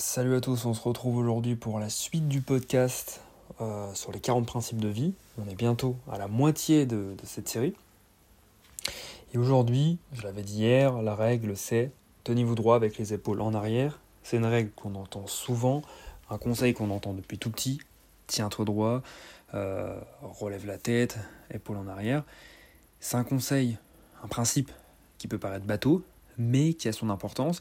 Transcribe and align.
Salut 0.00 0.34
à 0.34 0.40
tous, 0.40 0.64
on 0.64 0.72
se 0.72 0.80
retrouve 0.80 1.18
aujourd'hui 1.18 1.56
pour 1.56 1.78
la 1.78 1.90
suite 1.90 2.26
du 2.26 2.40
podcast 2.40 3.20
euh, 3.60 3.92
sur 3.92 4.12
les 4.12 4.18
40 4.18 4.46
principes 4.46 4.80
de 4.80 4.88
vie. 4.88 5.12
On 5.36 5.46
est 5.46 5.54
bientôt 5.54 5.94
à 6.10 6.16
la 6.16 6.26
moitié 6.26 6.86
de, 6.86 7.14
cette 7.24 7.50
série. 7.50 7.74
Et 9.34 9.36
aujourd'hui, 9.36 9.98
je 10.14 10.22
l'avais 10.22 10.40
dit 10.40 10.60
hier, 10.60 11.02
la 11.02 11.14
règle 11.14 11.54
c'est 11.54 11.90
tenez-vous 12.24 12.54
droit 12.54 12.76
avec 12.76 12.96
les 12.96 13.12
épaules 13.12 13.42
en 13.42 13.52
arrière. 13.52 14.00
C'est 14.22 14.38
une 14.38 14.46
règle 14.46 14.70
qu'on 14.70 14.94
entend 14.94 15.26
souvent, 15.26 15.82
un 16.30 16.38
conseil 16.38 16.72
qu'on 16.72 16.88
entend 16.88 17.12
depuis 17.12 17.36
tout 17.36 17.50
petit. 17.50 17.78
Tiens-toi 18.26 18.64
droit, 18.64 19.02
euh, 19.52 20.00
relève 20.22 20.64
la 20.64 20.78
tête, 20.78 21.18
épaules 21.52 21.76
en 21.76 21.88
arrière. 21.88 22.24
C'est 23.00 23.18
un 23.18 23.24
conseil, 23.24 23.76
un 24.24 24.28
principe 24.28 24.72
qui 25.18 25.28
peut 25.28 25.38
paraître 25.38 25.66
bateau, 25.66 26.02
mais 26.38 26.72
qui 26.72 26.88
a 26.88 26.94
son 26.94 27.10
importance 27.10 27.60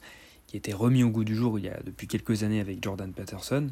qui 0.49 0.57
été 0.57 0.73
remis 0.73 1.03
au 1.03 1.09
goût 1.11 1.23
du 1.23 1.35
jour 1.35 1.59
il 1.59 1.65
y 1.65 1.69
a 1.69 1.79
depuis 1.85 2.07
quelques 2.07 2.41
années 2.41 2.59
avec 2.59 2.83
Jordan 2.83 3.13
Peterson, 3.13 3.69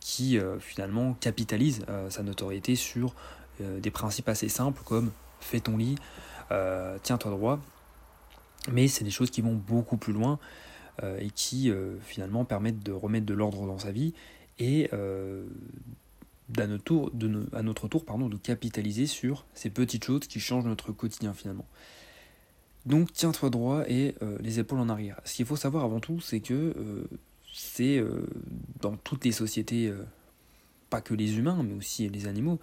qui 0.00 0.38
euh, 0.38 0.58
finalement 0.60 1.14
capitalise 1.14 1.82
euh, 1.88 2.10
sa 2.10 2.22
notoriété 2.22 2.76
sur 2.76 3.14
euh, 3.62 3.80
des 3.80 3.90
principes 3.90 4.28
assez 4.28 4.50
simples 4.50 4.82
comme 4.84 5.12
fais 5.40 5.60
ton 5.60 5.78
lit, 5.78 5.96
tiens-toi 7.02 7.30
droit. 7.30 7.58
Mais 8.70 8.86
c'est 8.86 9.02
des 9.02 9.10
choses 9.10 9.30
qui 9.30 9.40
vont 9.40 9.54
beaucoup 9.54 9.96
plus 9.96 10.12
loin 10.12 10.38
et 11.02 11.30
qui 11.30 11.72
finalement 12.02 12.44
permettent 12.44 12.82
de 12.82 12.92
remettre 12.92 13.24
de 13.24 13.32
l'ordre 13.32 13.64
dans 13.66 13.78
sa 13.78 13.90
vie 13.90 14.12
et 14.58 14.90
à 14.92 16.66
notre 16.66 16.84
tour, 16.84 17.10
à 17.54 17.62
notre 17.62 17.88
tour 17.88 18.04
pardon, 18.04 18.28
de 18.28 18.36
capitaliser 18.36 19.06
sur 19.06 19.46
ces 19.54 19.70
petites 19.70 20.04
choses 20.04 20.26
qui 20.26 20.40
changent 20.40 20.66
notre 20.66 20.92
quotidien 20.92 21.32
finalement. 21.32 21.66
Donc 22.86 23.12
tiens-toi 23.12 23.50
droit 23.50 23.84
et 23.88 24.14
euh, 24.22 24.38
les 24.40 24.58
épaules 24.58 24.78
en 24.78 24.88
arrière. 24.88 25.20
Ce 25.24 25.34
qu'il 25.34 25.46
faut 25.46 25.56
savoir 25.56 25.84
avant 25.84 26.00
tout, 26.00 26.20
c'est 26.20 26.40
que 26.40 26.54
euh, 26.54 27.04
c'est 27.52 27.98
euh, 27.98 28.26
dans 28.80 28.96
toutes 28.96 29.24
les 29.24 29.32
sociétés, 29.32 29.92
pas 30.88 31.00
que 31.00 31.14
les 31.14 31.38
humains, 31.38 31.62
mais 31.62 31.74
aussi 31.74 32.08
les 32.08 32.26
animaux. 32.26 32.58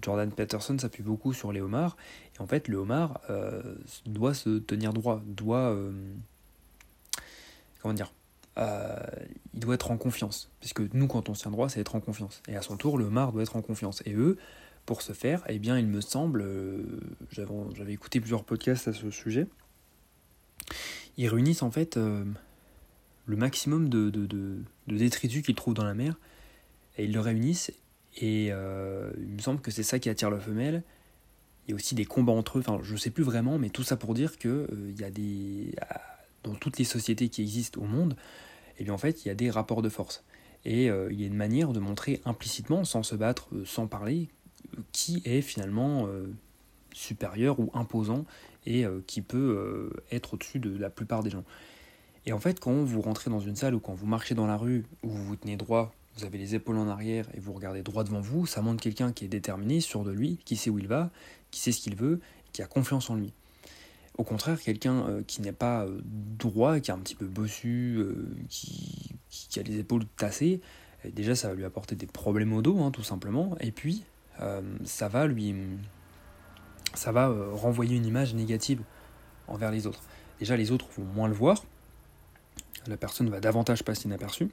Jordan 0.00 0.32
Peterson 0.32 0.78
s'appuie 0.78 1.02
beaucoup 1.02 1.34
sur 1.34 1.52
les 1.52 1.60
homards. 1.60 1.96
Et 2.36 2.42
en 2.42 2.46
fait, 2.46 2.68
le 2.68 2.78
homard 2.78 3.20
doit 4.06 4.32
se 4.32 4.58
tenir 4.58 4.94
droit, 4.94 5.22
doit... 5.26 5.76
comment 7.82 7.94
dire 7.94 8.12
il 8.56 9.60
doit 9.60 9.74
être 9.74 9.90
en 9.90 9.98
confiance. 9.98 10.50
Puisque 10.60 10.80
nous, 10.94 11.06
quand 11.06 11.28
on 11.28 11.34
se 11.34 11.42
tient 11.42 11.50
droit, 11.50 11.68
c'est 11.68 11.80
être 11.80 11.94
en 11.94 12.00
confiance. 12.00 12.42
Et 12.48 12.56
à 12.56 12.62
son 12.62 12.76
tour, 12.76 12.98
le 12.98 13.04
homard 13.04 13.32
doit 13.32 13.42
être 13.42 13.56
en 13.56 13.62
confiance. 13.62 14.02
Et 14.06 14.14
eux, 14.14 14.38
pour 14.90 15.02
ce 15.02 15.12
faire, 15.12 15.44
eh 15.48 15.60
bien, 15.60 15.78
il 15.78 15.86
me 15.86 16.00
semble, 16.00 16.42
euh, 16.42 16.82
j'avais 17.30 17.92
écouté 17.92 18.18
plusieurs 18.18 18.42
podcasts 18.42 18.88
à 18.88 18.92
ce 18.92 19.08
sujet, 19.12 19.46
ils 21.16 21.28
réunissent 21.28 21.62
en 21.62 21.70
fait 21.70 21.96
euh, 21.96 22.24
le 23.24 23.36
maximum 23.36 23.88
de, 23.88 24.10
détritus 24.88 25.44
qu'ils 25.44 25.54
trouvent 25.54 25.74
dans 25.74 25.84
la 25.84 25.94
mer, 25.94 26.18
et 26.98 27.04
ils 27.04 27.12
le 27.12 27.20
réunissent, 27.20 27.70
et 28.16 28.48
euh, 28.50 29.12
il 29.16 29.34
me 29.34 29.38
semble 29.38 29.60
que 29.60 29.70
c'est 29.70 29.84
ça 29.84 30.00
qui 30.00 30.08
attire 30.08 30.28
la 30.28 30.40
femelle. 30.40 30.82
Il 31.68 31.70
y 31.70 31.72
a 31.72 31.76
aussi 31.76 31.94
des 31.94 32.04
combats 32.04 32.32
entre 32.32 32.58
eux, 32.58 32.60
enfin 32.66 32.80
je 32.82 32.96
sais 32.96 33.10
plus 33.10 33.22
vraiment, 33.22 33.60
mais 33.60 33.70
tout 33.70 33.84
ça 33.84 33.96
pour 33.96 34.12
dire 34.12 34.38
que 34.38 34.66
il 34.88 35.00
y 35.00 35.04
a 35.04 35.10
des. 35.12 35.72
Dans 36.42 36.56
toutes 36.56 36.78
les 36.78 36.84
sociétés 36.84 37.28
qui 37.28 37.42
existent 37.42 37.80
au 37.80 37.84
monde, 37.84 38.16
eh 38.78 38.82
bien 38.82 38.92
en 38.92 38.98
fait 38.98 39.24
il 39.24 39.28
y 39.28 39.30
a 39.30 39.36
des 39.36 39.50
rapports 39.50 39.82
de 39.82 39.88
force. 39.88 40.24
Et 40.64 40.86
il 40.86 41.20
y 41.20 41.22
a 41.22 41.26
une 41.28 41.36
manière 41.36 41.72
de 41.72 41.78
montrer 41.78 42.20
implicitement, 42.24 42.82
sans 42.84 43.04
se 43.04 43.14
battre, 43.14 43.50
sans 43.64 43.86
parler, 43.86 44.28
qui 44.92 45.22
est 45.24 45.40
finalement 45.40 46.06
euh, 46.06 46.26
supérieur 46.92 47.60
ou 47.60 47.70
imposant 47.74 48.24
et 48.66 48.84
euh, 48.84 49.00
qui 49.06 49.22
peut 49.22 49.36
euh, 49.36 50.02
être 50.10 50.34
au-dessus 50.34 50.58
de 50.58 50.76
la 50.76 50.90
plupart 50.90 51.22
des 51.22 51.30
gens. 51.30 51.44
Et 52.26 52.32
en 52.32 52.38
fait, 52.38 52.60
quand 52.60 52.72
vous 52.72 53.00
rentrez 53.00 53.30
dans 53.30 53.40
une 53.40 53.56
salle 53.56 53.74
ou 53.74 53.80
quand 53.80 53.94
vous 53.94 54.06
marchez 54.06 54.34
dans 54.34 54.46
la 54.46 54.56
rue, 54.56 54.84
où 55.02 55.08
vous 55.08 55.24
vous 55.24 55.36
tenez 55.36 55.56
droit, 55.56 55.94
vous 56.16 56.24
avez 56.24 56.38
les 56.38 56.54
épaules 56.54 56.76
en 56.76 56.88
arrière 56.88 57.26
et 57.34 57.40
vous 57.40 57.52
regardez 57.52 57.82
droit 57.82 58.04
devant 58.04 58.20
vous, 58.20 58.46
ça 58.46 58.60
montre 58.60 58.82
quelqu'un 58.82 59.12
qui 59.12 59.24
est 59.24 59.28
déterminé, 59.28 59.80
sûr 59.80 60.04
de 60.04 60.10
lui, 60.10 60.38
qui 60.44 60.56
sait 60.56 60.68
où 60.68 60.78
il 60.78 60.86
va, 60.86 61.10
qui 61.50 61.60
sait 61.60 61.72
ce 61.72 61.80
qu'il 61.80 61.96
veut, 61.96 62.20
qui 62.52 62.62
a 62.62 62.66
confiance 62.66 63.08
en 63.08 63.14
lui. 63.14 63.32
Au 64.18 64.24
contraire, 64.24 64.60
quelqu'un 64.60 65.22
qui 65.26 65.40
n'est 65.40 65.52
pas 65.52 65.86
droit, 66.12 66.78
qui 66.78 66.90
est 66.90 66.94
un 66.94 66.98
petit 66.98 67.14
peu 67.14 67.24
bossu, 67.24 68.04
qui, 68.50 69.16
a 69.58 69.62
les 69.62 69.78
épaules 69.78 70.04
tassées, 70.18 70.60
déjà 71.08 71.34
ça 71.34 71.48
va 71.48 71.54
lui 71.54 71.64
apporter 71.64 71.94
des 71.94 72.06
problèmes 72.06 72.52
au 72.52 72.60
dos, 72.60 72.80
hein, 72.80 72.90
tout 72.90 73.04
simplement. 73.04 73.56
Et 73.60 73.70
puis, 73.70 74.04
ça 74.84 75.08
va 75.08 75.26
lui 75.26 75.54
ça 76.94 77.12
va 77.12 77.28
euh, 77.28 77.52
renvoyer 77.54 77.96
une 77.96 78.06
image 78.06 78.34
négative 78.34 78.82
envers 79.46 79.70
les 79.70 79.86
autres. 79.86 80.02
Déjà, 80.38 80.56
les 80.56 80.70
autres 80.70 80.86
vont 80.96 81.04
moins 81.04 81.28
le 81.28 81.34
voir, 81.34 81.64
la 82.86 82.96
personne 82.96 83.28
va 83.28 83.40
davantage 83.40 83.84
passer 83.84 84.06
inaperçue. 84.06 84.48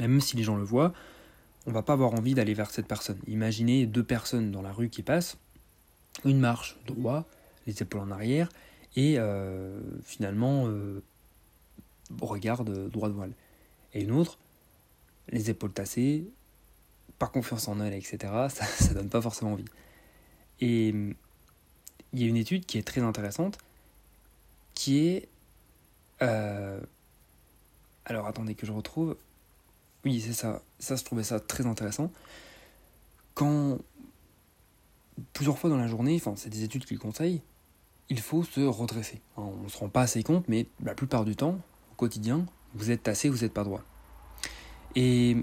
Même 0.00 0.20
si 0.20 0.36
les 0.36 0.42
gens 0.42 0.56
le 0.56 0.64
voient, 0.64 0.92
on 1.66 1.72
va 1.72 1.82
pas 1.82 1.92
avoir 1.92 2.14
envie 2.14 2.34
d'aller 2.34 2.54
vers 2.54 2.70
cette 2.70 2.86
personne. 2.86 3.18
Imaginez 3.26 3.86
deux 3.86 4.02
personnes 4.02 4.50
dans 4.50 4.62
la 4.62 4.72
rue 4.72 4.88
qui 4.88 5.02
passent, 5.02 5.38
une 6.24 6.38
marche 6.38 6.78
droit, 6.86 7.24
les 7.66 7.82
épaules 7.82 8.00
en 8.00 8.10
arrière, 8.10 8.48
et 8.96 9.18
euh, 9.18 9.80
finalement 10.02 10.68
regarde 12.20 12.90
droit 12.90 13.08
de 13.08 13.14
voile. 13.14 13.32
Et 13.94 14.02
une 14.02 14.12
autre, 14.12 14.38
les 15.28 15.50
épaules 15.50 15.72
tassées, 15.72 16.26
par 17.22 17.30
confiance 17.30 17.68
en 17.68 17.78
elle, 17.78 17.94
etc., 17.94 18.18
ça, 18.48 18.64
ça 18.64 18.94
donne 18.94 19.08
pas 19.08 19.22
forcément 19.22 19.52
envie. 19.52 19.64
Et 20.60 20.88
il 20.88 22.20
y 22.20 22.24
a 22.24 22.26
une 22.26 22.36
étude 22.36 22.66
qui 22.66 22.78
est 22.78 22.82
très 22.82 23.00
intéressante, 23.00 23.58
qui 24.74 25.06
est... 25.06 25.28
Euh, 26.20 26.80
alors 28.06 28.26
attendez 28.26 28.56
que 28.56 28.66
je 28.66 28.72
retrouve. 28.72 29.16
Oui, 30.04 30.20
c'est 30.20 30.32
ça. 30.32 30.62
Ça, 30.80 30.96
je 30.96 31.04
trouvais 31.04 31.22
ça 31.22 31.38
très 31.38 31.64
intéressant. 31.64 32.10
Quand 33.34 33.78
plusieurs 35.32 35.60
fois 35.60 35.70
dans 35.70 35.76
la 35.76 35.86
journée, 35.86 36.16
enfin 36.16 36.34
c'est 36.34 36.50
des 36.50 36.64
études 36.64 36.84
qu'il 36.84 36.98
conseille, 36.98 37.40
il 38.08 38.18
faut 38.18 38.42
se 38.42 38.62
redresser. 38.62 39.20
On 39.36 39.58
ne 39.58 39.68
se 39.68 39.78
rend 39.78 39.88
pas 39.88 40.02
assez 40.02 40.24
compte, 40.24 40.48
mais 40.48 40.66
la 40.82 40.96
plupart 40.96 41.24
du 41.24 41.36
temps, 41.36 41.60
au 41.92 41.94
quotidien, 41.94 42.46
vous 42.74 42.90
êtes 42.90 43.04
tassé, 43.04 43.28
vous 43.28 43.42
n'êtes 43.42 43.54
pas 43.54 43.62
droit. 43.62 43.84
Et 44.96 45.36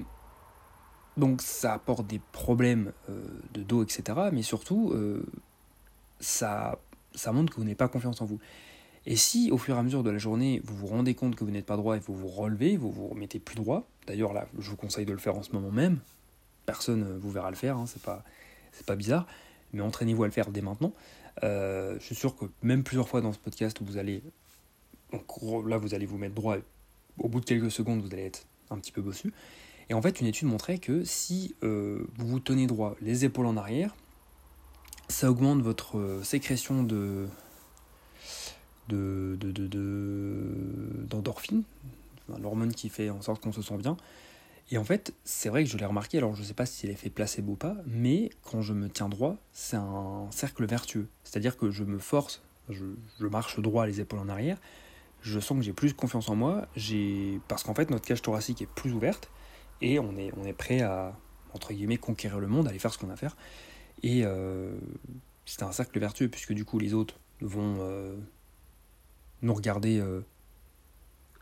donc 1.20 1.42
ça 1.42 1.74
apporte 1.74 2.08
des 2.08 2.20
problèmes 2.32 2.92
euh, 3.10 3.22
de 3.54 3.62
dos, 3.62 3.84
etc. 3.84 4.18
Mais 4.32 4.42
surtout, 4.42 4.92
euh, 4.94 5.24
ça, 6.20 6.80
montre 7.32 7.52
que 7.52 7.58
vous 7.58 7.64
n'avez 7.64 7.76
pas 7.76 7.88
confiance 7.88 8.22
en 8.22 8.26
vous. 8.26 8.40
Et 9.06 9.16
si 9.16 9.52
au 9.52 9.58
fur 9.58 9.76
et 9.76 9.80
à 9.80 9.84
mesure 9.84 10.04
de 10.04 10.10
la 10.10 10.18
journée, 10.18 10.62
vous 10.64 10.76
vous 10.76 10.88
rendez 10.88 11.16
compte 11.16 11.36
que 11.36 11.44
vous 11.44 11.52
n'êtes 11.52 11.66
pas 11.66 11.78
droit 11.78 11.96
et 11.96 12.00
vous 12.00 12.16
vous 12.16 12.28
relevez, 12.28 12.78
vous 12.78 12.92
vous 12.92 13.08
remettez 13.08 13.40
plus 13.40 13.56
droit, 13.56 13.88
d'ailleurs 14.08 14.34
là, 14.34 14.48
je 14.58 14.70
vous 14.70 14.76
conseille 14.76 15.06
de 15.06 15.14
le 15.14 15.20
faire 15.20 15.38
en 15.38 15.44
ce 15.44 15.52
moment 15.52 15.72
même, 15.72 16.00
personne 16.66 17.04
euh, 17.04 17.18
vous 17.18 17.32
verra 17.32 17.50
le 17.50 17.56
faire, 17.56 17.78
hein, 17.78 17.86
c'est 17.88 18.02
pas, 18.02 18.24
pas 18.86 18.96
bizarre, 18.96 19.26
mais 19.74 19.82
entraînez-vous 19.82 20.24
à 20.24 20.28
le 20.28 20.34
faire 20.34 20.50
dès 20.50 20.62
maintenant. 20.62 20.94
je 21.42 21.98
suis 22.02 22.16
sûr 22.16 22.36
que 22.36 22.46
même 22.62 22.84
plusieurs 22.84 23.08
fois 23.08 23.22
dans 23.22 23.32
ce 23.32 23.40
podcast, 23.40 23.78
vous 23.82 23.98
allez, 23.98 24.22
là 25.66 25.78
vous 25.78 25.94
allez 25.94 26.06
vous 26.06 26.18
mettre 26.18 26.36
droit, 26.36 26.58
au 27.18 27.30
bout 27.30 27.40
de 27.40 27.46
quelques 27.46 27.72
secondes, 27.72 28.02
vous 28.02 28.14
allez 28.14 28.26
être 28.26 28.46
un 28.70 28.78
petit 28.78 28.92
peu 28.92 29.02
bossu. 29.02 29.34
Et 29.90 29.94
en 29.94 30.02
fait, 30.02 30.22
une 30.22 30.28
étude 30.28 30.48
montrait 30.48 30.78
que 30.78 31.04
si 31.04 31.56
euh, 31.64 32.06
vous 32.18 32.28
vous 32.28 32.40
tenez 32.40 32.68
droit, 32.68 32.96
les 33.02 33.26
épaules 33.26 33.48
en 33.48 33.58
arrière, 33.58 33.96
ça 35.08 35.32
augmente 35.32 35.62
votre 35.62 35.98
euh, 35.98 36.24
sécrétion 36.24 36.84
de 36.84 37.28
d'endorphine, 41.10 41.62
de, 42.28 42.42
l'hormone 42.42 42.74
qui 42.74 42.90
fait 42.90 43.12
en 43.12 43.22
sorte 43.22 43.44
qu'on 43.44 43.52
se 43.52 43.62
sent 43.62 43.78
bien. 43.78 43.98
Et 44.72 44.80
en 44.80 44.84
fait, 44.84 45.14
c'est 45.24 45.50
vrai 45.50 45.64
que 45.64 45.70
je 45.70 45.78
l'ai 45.78 45.86
remarqué, 45.86 46.18
alors 46.18 46.36
je 46.36 46.42
ne 46.42 46.46
sais 46.46 46.54
pas 46.54 46.66
si 46.66 46.88
l'effet 46.88 47.10
placebo 47.10 47.54
ou 47.54 47.56
pas, 47.56 47.76
mais 47.86 48.32
quand 48.44 48.62
je 48.62 48.74
me 48.74 48.90
tiens 48.90 49.10
droit, 49.10 49.36
c'est 49.52 49.78
un 49.78 50.28
cercle 50.32 50.66
vertueux. 50.66 51.08
C'est-à-dire 51.24 51.58
que 51.58 51.70
je 51.72 51.84
me 51.84 52.00
force, 52.00 52.42
je, 52.70 52.84
marche 53.20 53.60
droit 53.60 53.86
les 53.88 54.02
épaules 54.02 54.20
en 54.20 54.30
arrière, 54.30 54.58
je 55.22 55.40
sens 55.40 55.58
que 55.58 55.64
j'ai 55.64 55.74
plus 55.74 55.94
confiance 55.94 56.30
en 56.30 56.36
moi, 56.36 56.68
parce 57.48 57.64
qu'en 57.64 57.74
fait 57.74 57.90
notre 57.90 58.06
cage 58.06 58.22
thoracique 58.22 58.62
est 58.62 58.70
plus 58.70 58.94
ouverte, 58.94 59.30
et 59.82 60.00
on 60.00 60.16
est, 60.18 60.32
on 60.38 60.44
est 60.44 60.54
prêt 60.54 60.82
à, 60.82 61.18
entre 61.54 61.74
guillemets, 61.74 61.98
conquérir 61.98 62.40
le 62.40 62.48
monde, 62.48 62.68
aller 62.68 62.80
faire 62.80 62.94
ce 62.94 62.98
qu'on 62.98 63.10
a 63.10 63.14
à 63.14 63.18
faire. 63.18 63.36
Et 64.04 64.22
euh, 64.24 64.72
c'est 65.46 65.64
un 65.64 65.72
cercle 65.72 66.00
vertueux, 66.00 66.30
puisque 66.30 66.54
du 66.54 66.66
coup, 66.66 66.80
les 66.80 66.94
autres 66.94 67.20
vont 67.42 67.78
euh, 67.80 68.16
nous 69.42 69.54
regarder 69.54 70.00
euh, 70.00 70.22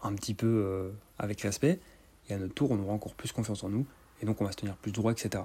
un 0.02 0.14
petit 0.14 0.34
peu 0.34 0.92
avec 1.18 1.42
respect, 1.42 1.80
et 2.30 2.34
à 2.34 2.38
notre 2.38 2.54
tour, 2.54 2.72
on 2.72 2.80
aura 2.80 2.94
encore 2.94 3.16
plus 3.16 3.32
confiance 3.32 3.64
en 3.64 3.70
nous, 3.70 3.86
et 4.22 4.26
donc 4.26 4.42
on 4.42 4.46
va 4.46 4.52
se 4.52 4.58
tenir 4.58 4.76
plus 4.78 4.92
droit, 4.92 5.12
etc. 5.12 5.44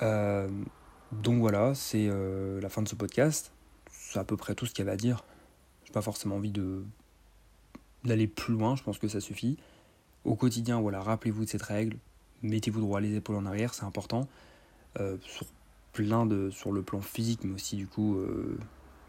donc 0.00 1.40
voilà, 1.40 1.74
c'est 1.74 2.08
la 2.08 2.68
fin 2.68 2.82
de 2.82 2.88
ce 2.88 2.94
podcast. 2.94 3.52
C'est 3.90 4.18
à 4.18 4.24
peu 4.24 4.36
près 4.36 4.54
tout 4.54 4.66
ce 4.66 4.72
qu'il 4.72 4.84
y 4.84 4.88
avait 4.88 4.94
à 4.94 4.96
dire. 4.96 5.24
J'ai 5.84 5.92
pas 5.92 6.02
forcément 6.02 6.36
envie 6.36 6.52
de 6.52 6.84
d'aller 8.04 8.26
plus 8.26 8.54
loin, 8.54 8.74
je 8.74 8.82
pense 8.82 8.98
que 8.98 9.06
ça 9.06 9.20
suffit 9.20 9.58
au 10.24 10.36
quotidien, 10.36 10.80
voilà, 10.80 11.00
rappelez-vous 11.00 11.44
de 11.44 11.50
cette 11.50 11.62
règle, 11.62 11.96
mettez-vous 12.42 12.80
droit 12.80 13.00
les 13.00 13.14
épaules 13.14 13.36
en 13.36 13.46
arrière, 13.46 13.74
c'est 13.74 13.84
important, 13.84 14.28
euh, 15.00 15.16
sur 16.50 16.72
le 16.72 16.82
plan 16.82 17.00
physique, 17.00 17.40
mais 17.44 17.54
aussi 17.54 17.76
du 17.76 17.86
coup 17.86 18.16
euh, 18.16 18.58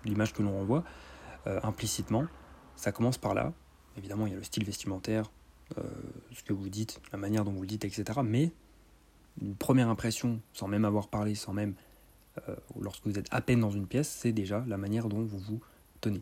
l'image 0.05 0.33
que 0.33 0.41
l'on 0.41 0.51
renvoie, 0.51 0.83
euh, 1.47 1.59
implicitement, 1.63 2.25
ça 2.75 2.91
commence 2.91 3.17
par 3.17 3.33
là, 3.33 3.53
évidemment, 3.97 4.25
il 4.27 4.31
y 4.31 4.35
a 4.35 4.37
le 4.37 4.43
style 4.43 4.65
vestimentaire, 4.65 5.31
ce 6.33 6.43
que 6.43 6.53
vous 6.53 6.69
dites, 6.69 7.01
la 7.11 7.17
manière 7.17 7.43
dont 7.43 7.51
vous 7.51 7.61
le 7.61 7.67
dites, 7.67 7.83
etc. 7.83 8.19
Mais 8.23 8.51
une 9.41 9.55
première 9.55 9.89
impression, 9.89 10.39
sans 10.51 10.67
même 10.67 10.85
avoir 10.85 11.07
parlé, 11.07 11.33
sans 11.33 11.51
même 11.51 11.73
lorsque 12.79 13.07
vous 13.07 13.17
êtes 13.17 13.25
à 13.31 13.41
peine 13.41 13.59
dans 13.59 13.71
une 13.71 13.87
pièce, 13.87 14.07
c'est 14.07 14.33
déjà 14.33 14.63
la 14.67 14.77
manière 14.77 15.09
dont 15.09 15.23
vous 15.23 15.39
vous 15.39 15.59
tenez. 15.99 16.21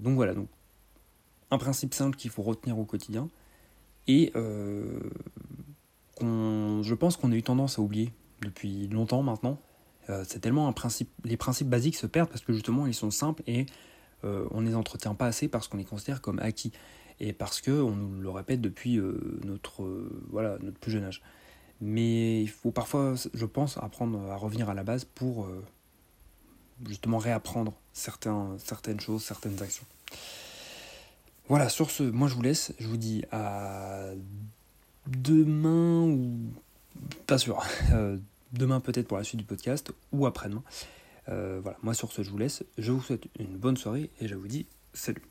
donc 0.00 0.16
voilà, 0.16 0.34
un 1.52 1.58
principe 1.58 1.94
simple 1.94 2.16
qu'il 2.16 2.30
faut 2.30 2.42
retenir 2.42 2.76
au 2.76 2.84
quotidien 2.84 3.28
et 4.10 4.32
qu'on, 6.16 6.82
je 6.82 6.94
pense 6.94 7.16
qu'on 7.16 7.32
a 7.32 7.34
eu 7.34 7.42
tendance 7.42 7.78
à 7.78 7.82
oublier 7.82 8.12
depuis 8.42 8.88
longtemps 8.88 9.22
maintenant. 9.22 9.58
Euh, 10.08 10.24
c'est 10.26 10.40
tellement 10.40 10.66
un 10.66 10.72
principe, 10.72 11.10
les 11.24 11.36
principes 11.36 11.68
basiques 11.68 11.96
se 11.96 12.06
perdent 12.06 12.28
parce 12.28 12.42
que 12.42 12.52
justement 12.52 12.86
ils 12.86 12.94
sont 12.94 13.10
simples 13.10 13.42
et 13.46 13.66
euh, 14.24 14.46
on 14.50 14.60
ne 14.60 14.66
les 14.66 14.74
entretient 14.74 15.14
pas 15.14 15.26
assez 15.26 15.48
parce 15.48 15.68
qu'on 15.68 15.76
les 15.76 15.84
considère 15.84 16.20
comme 16.20 16.38
acquis 16.40 16.72
et 17.20 17.32
parce 17.32 17.60
que 17.60 17.70
on 17.70 17.94
nous 17.94 18.20
le 18.20 18.30
répète 18.30 18.60
depuis 18.60 18.98
euh, 18.98 19.38
notre 19.44 19.88
voilà 20.30 20.58
notre 20.62 20.78
plus 20.78 20.90
jeune 20.90 21.04
âge. 21.04 21.22
Mais 21.80 22.42
il 22.42 22.48
faut 22.48 22.72
parfois, 22.72 23.14
je 23.32 23.46
pense, 23.46 23.78
apprendre 23.78 24.20
à 24.30 24.36
revenir 24.36 24.68
à 24.68 24.74
la 24.74 24.82
base 24.82 25.06
pour 25.06 25.48
justement 26.86 27.16
réapprendre 27.16 27.72
certaines 27.94 29.00
choses, 29.00 29.24
certaines 29.24 29.62
actions. 29.62 29.86
Voilà, 31.50 31.68
sur 31.68 31.90
ce, 31.90 32.04
moi 32.04 32.28
je 32.28 32.34
vous 32.34 32.42
laisse. 32.42 32.72
Je 32.78 32.86
vous 32.86 32.96
dis 32.96 33.24
à 33.32 34.04
demain 35.08 36.02
ou 36.02 36.38
pas 37.26 37.38
sûr. 37.38 37.60
demain 38.52 38.78
peut-être 38.78 39.08
pour 39.08 39.18
la 39.18 39.24
suite 39.24 39.40
du 39.40 39.44
podcast 39.44 39.90
ou 40.12 40.26
après-demain. 40.26 40.62
Euh, 41.28 41.58
voilà, 41.60 41.76
moi 41.82 41.92
sur 41.92 42.12
ce 42.12 42.22
je 42.22 42.30
vous 42.30 42.38
laisse, 42.38 42.62
je 42.78 42.92
vous 42.92 43.02
souhaite 43.02 43.24
une 43.40 43.56
bonne 43.56 43.76
soirée 43.76 44.10
et 44.20 44.28
je 44.28 44.36
vous 44.36 44.46
dis 44.46 44.66
salut. 44.94 45.22